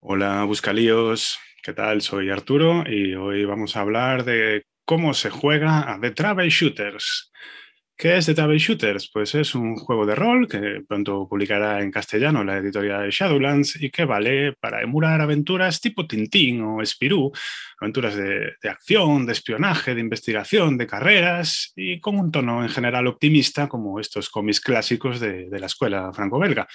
[0.00, 1.40] Hola, Buscalíos.
[1.60, 2.02] ¿Qué tal?
[2.02, 7.32] Soy Arturo y hoy vamos a hablar de cómo se juega a The Travel Shooters.
[7.96, 9.10] ¿Qué es The Travel Shooters?
[9.12, 13.90] Pues es un juego de rol que pronto publicará en castellano la editorial Shadowlands y
[13.90, 17.32] que vale para emular aventuras tipo Tintín o Spirou,
[17.80, 23.08] aventuras de, acción, de espionaje, de investigación, de carreras y con un tono en general
[23.08, 26.68] optimista como estos cómics clásicos de la escuela franco-belga.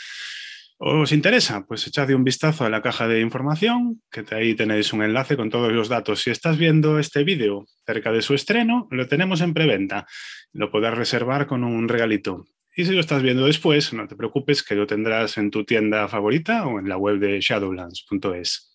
[0.77, 1.65] ¿Os interesa?
[1.65, 5.49] Pues echadle un vistazo a la caja de información, que ahí tenéis un enlace con
[5.49, 6.21] todos los datos.
[6.21, 10.05] Si estás viendo este vídeo cerca de su estreno, lo tenemos en preventa.
[10.51, 12.45] Lo podrás reservar con un regalito.
[12.75, 16.07] Y si lo estás viendo después, no te preocupes que lo tendrás en tu tienda
[16.07, 18.73] favorita o en la web de shadowlands.es.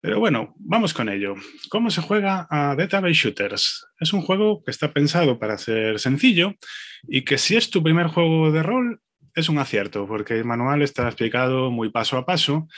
[0.00, 1.34] Pero bueno, vamos con ello.
[1.70, 3.86] ¿Cómo se juega a Database Shooters?
[3.98, 6.54] Es un juego que está pensado para ser sencillo
[7.02, 9.00] y que si es tu primer juego de rol,
[9.38, 12.68] es un acierto, porque el manual está explicado muy paso a paso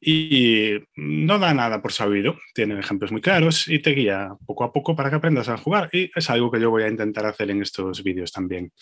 [0.00, 2.38] y no da nada por sabido.
[2.54, 5.90] Tiene ejemplos muy claros y te guía poco a poco para que aprendas a jugar.
[5.92, 8.72] Y es algo que yo voy a intentar hacer en estos vídeos también.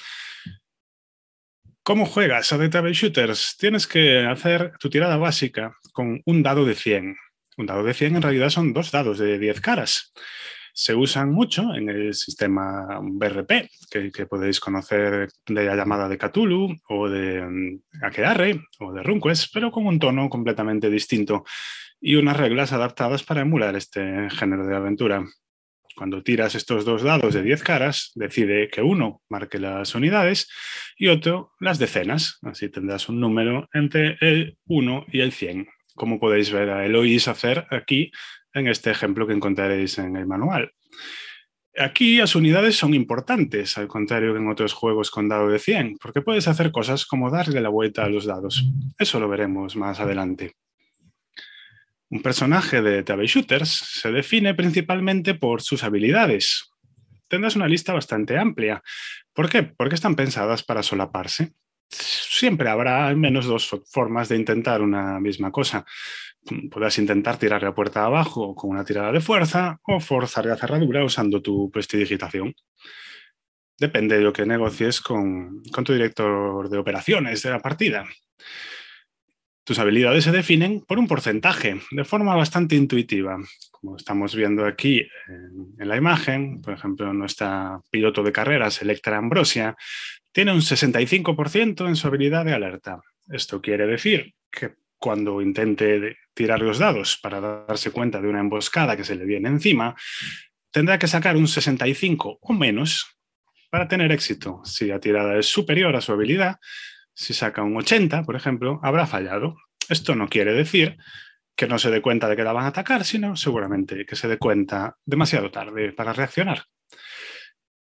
[1.82, 3.56] ¿Cómo juegas a Database Shooters?
[3.58, 7.16] Tienes que hacer tu tirada básica con un dado de 100.
[7.56, 10.12] Un dado de 100 en realidad son dos dados de 10 caras
[10.78, 16.76] se usan mucho en el sistema BRP, que, podéis conocer de la llamada de Cthulhu
[16.88, 21.44] o de um, Aquearre o de Runquest, pero con un tono completamente distinto
[22.00, 25.24] y unas reglas adaptadas para emular este género de aventura.
[25.96, 30.48] Cuando tiras estos dos dados de 10 caras, decide que uno marque las unidades
[30.96, 32.38] y otro las decenas.
[32.42, 35.66] Así tendrás un número entre el 1 y el 100.
[35.96, 38.12] Como podéis ver a Eloís hacer aquí
[38.54, 40.72] en este ejemplo que encontraréis en el manual.
[41.76, 45.98] Aquí las unidades son importantes, al contrario que en otros juegos con dado de 100,
[46.00, 48.64] porque puedes hacer cosas como darle la vuelta a los dados.
[48.98, 50.56] Eso lo veremos más adelante.
[52.10, 56.70] Un personaje de TV Shooters se define principalmente por sus habilidades.
[57.28, 58.82] Tendrás una lista bastante amplia.
[59.32, 59.62] ¿Por qué?
[59.62, 61.52] Porque están pensadas para solaparse.
[61.90, 65.84] Siempre habrá al menos dos formas de intentar una misma cosa.
[66.70, 71.04] Podrás intentar tirar la puerta abajo con una tirada de fuerza o forzar la cerradura
[71.04, 72.54] usando tu prestidigitación.
[73.78, 78.04] Depende de lo que negocies con, con tu director de operaciones de la partida.
[79.64, 83.36] Tus habilidades se definen por un porcentaje, de forma bastante intuitiva.
[83.70, 89.18] Como estamos viendo aquí en, en la imagen, por ejemplo, nuestra piloto de carreras, Electra
[89.18, 89.76] Ambrosia,
[90.32, 93.00] tiene un 65% en su habilidad de alerta.
[93.28, 98.96] Esto quiere decir que cuando intente tirar los dados para darse cuenta de una emboscada
[98.96, 99.96] que se le viene encima,
[100.70, 103.18] tendrá que sacar un 65 o menos
[103.70, 104.60] para tener éxito.
[104.64, 106.58] Si la tirada es superior a su habilidad,
[107.12, 109.56] si saca un 80, por ejemplo, habrá fallado.
[109.88, 110.96] Esto no quiere decir
[111.56, 114.28] que no se dé cuenta de que la van a atacar, sino seguramente que se
[114.28, 116.66] dé cuenta demasiado tarde para reaccionar.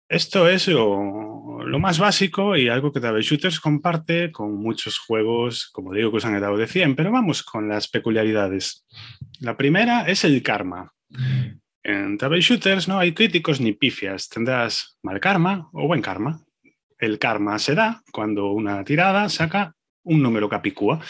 [0.08, 5.92] Esto es lo, más básico y algo que Table Shooters comparte con muchos juegos, como
[5.92, 8.86] digo, que usan el dado de 100, pero vamos con las peculiaridades.
[9.40, 10.92] La primera es el karma.
[11.82, 16.44] En Table Shooters no hay críticos ni pifias, tendrás mal karma o buen karma.
[16.98, 21.00] El karma se da cuando una tirada saca un número capicúa,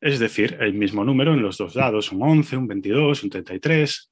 [0.00, 4.09] es decir, el mismo número en los dos dados, un 11, un 22, un 33,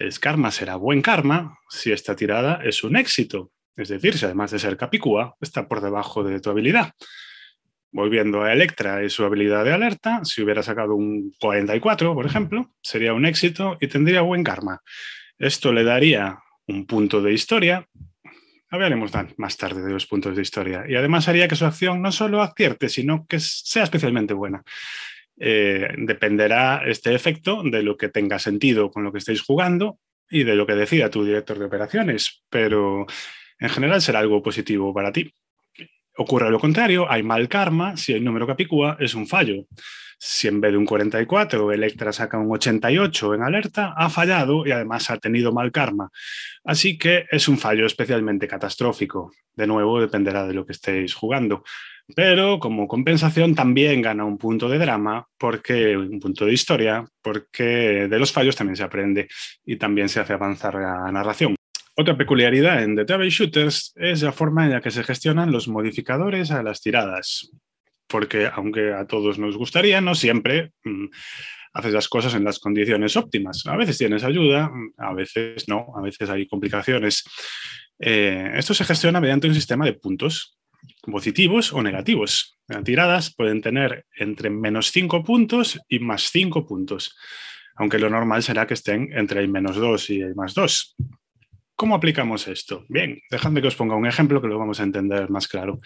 [0.00, 3.52] el karma será buen karma si esta tirada es un éxito.
[3.76, 6.94] Es decir, si además de ser capicúa, está por debajo de tu habilidad.
[7.92, 12.72] Volviendo a Electra y su habilidad de alerta, si hubiera sacado un 44, por ejemplo,
[12.82, 14.80] sería un éxito y tendría buen karma.
[15.38, 17.86] Esto le daría un punto de historia.
[18.70, 20.84] Hablaremos más tarde de los puntos de historia.
[20.88, 24.62] Y además haría que su acción no solo acierte, sino que sea especialmente buena.
[25.42, 30.44] Eh, dependerá este efecto de lo que tenga sentido con lo que estéis jugando y
[30.44, 33.06] de lo que decida tu director de operaciones, pero
[33.58, 35.32] en general será algo positivo para ti.
[36.18, 39.64] Ocurre lo contrario, hay mal karma si el número capicúa es un fallo.
[40.18, 44.72] Si en vez de un 44 Electra saca un 88 en alerta, ha fallado y
[44.72, 46.10] además ha tenido mal karma.
[46.62, 49.32] Así que es un fallo especialmente catastrófico.
[49.54, 51.64] De nuevo, dependerá de lo que estéis jugando
[52.14, 58.08] pero como compensación también gana un punto de drama, porque un punto de historia, porque
[58.08, 59.28] de los fallos también se aprende
[59.64, 61.54] y también se hace avanzar la narración.
[61.96, 65.68] Otra peculiaridad en The Devil Shooters es la forma en la que se gestionan los
[65.68, 67.50] modificadores a las tiradas,
[68.06, 71.06] porque aunque a todos nos gustaría, no siempre mm,
[71.74, 73.64] haces las cosas en las condiciones óptimas.
[73.66, 77.24] A veces tienes ayuda, a veces no, a veces hay complicaciones.
[77.98, 80.59] Eh, esto se gestiona mediante un sistema de puntos
[81.02, 82.58] positivos o negativos.
[82.68, 87.16] Las tiradas pueden tener entre menos 5 puntos y más 5 puntos,
[87.76, 90.96] aunque lo normal será que estén entre el menos 2 y el más 2.
[91.80, 92.84] ¿Cómo aplicamos esto?
[92.90, 95.80] Bien, dejadme que os ponga un ejemplo que lo vamos a entender más claro.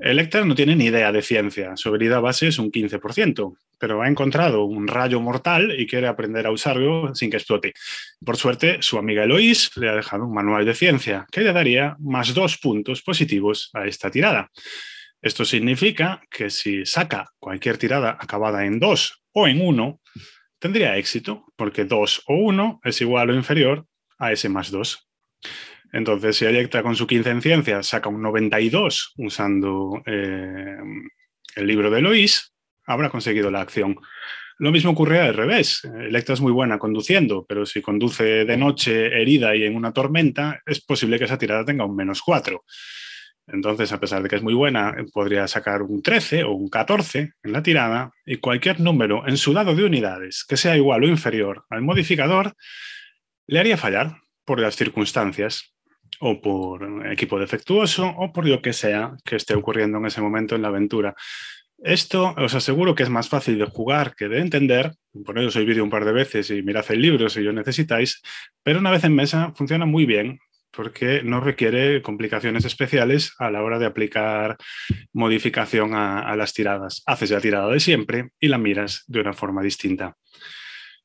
[0.00, 4.08] Electra no tiene ni idea de ciencia, su habilidad base es un 15%, pero ha
[4.08, 7.74] encontrado un rayo mortal y quiere aprender a usarlo sin que explote.
[8.26, 11.94] Por suerte, su amiga Eloís le ha dejado un manual de ciencia que le daría
[12.00, 14.50] más dos puntos positivos a esta tirada.
[15.22, 20.00] Esto significa que si saca cualquier tirada acabada en 2 o en 1,
[20.58, 23.86] tendría éxito, porque 2 o 1 es igual o inferior
[24.18, 25.06] a ese más 2.
[25.92, 30.76] Entonces, si Electra con su 15 en ciencia saca un 92 usando eh,
[31.56, 32.52] el libro de Lois,
[32.86, 33.98] habrá conseguido la acción.
[34.58, 35.82] Lo mismo ocurre al revés.
[35.84, 40.60] Electra es muy buena conduciendo, pero si conduce de noche herida y en una tormenta,
[40.66, 42.62] es posible que esa tirada tenga un menos 4.
[43.52, 47.32] Entonces, a pesar de que es muy buena, podría sacar un 13 o un 14
[47.42, 51.08] en la tirada y cualquier número en su dado de unidades que sea igual o
[51.08, 52.54] inferior al modificador
[53.46, 55.74] le haría fallar por las circunstancias
[56.20, 60.54] o por equipo defectuoso o por lo que sea que esté ocurriendo en ese momento
[60.54, 61.14] en la aventura.
[61.82, 64.92] Esto os aseguro que es más fácil de jugar que de entender,
[65.24, 68.20] por eso soy vídeo un par de veces y mirad el libro si lo necesitáis,
[68.62, 70.38] pero una vez en mesa funciona muy bien
[70.72, 74.56] porque no requiere complicaciones especiales a la hora de aplicar
[75.12, 77.02] modificación a, a las tiradas.
[77.06, 80.16] Haces la tirada de siempre y la miras de una forma distinta.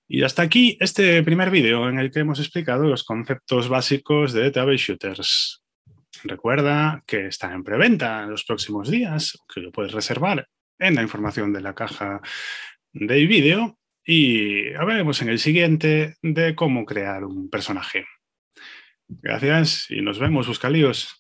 [0.07, 4.51] Y hasta aquí este primer vídeo en el que hemos explicado los conceptos básicos de
[4.51, 5.63] Table Shooters.
[6.23, 10.47] Recuerda que está en preventa en los próximos días, que lo puedes reservar
[10.79, 12.21] en la información de la caja
[12.93, 18.05] del vídeo y hablaremos en el siguiente de cómo crear un personaje.
[19.07, 21.15] Gracias y nos vemos, buscalíos.